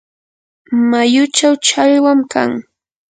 [0.89, 2.49] mayuchaw challwam kan.